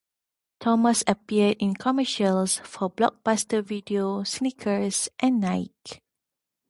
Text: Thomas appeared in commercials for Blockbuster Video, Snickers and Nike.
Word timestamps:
Thomas 0.59 1.03
appeared 1.05 1.57
in 1.59 1.75
commercials 1.75 2.55
for 2.65 2.89
Blockbuster 2.89 3.63
Video, 3.63 4.23
Snickers 4.23 5.09
and 5.19 5.39
Nike. 5.39 6.01